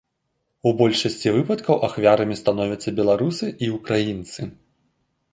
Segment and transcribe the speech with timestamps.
[0.67, 4.41] У большасці выпадкаў ахвярамі становяцца беларусы і ўкраінцы.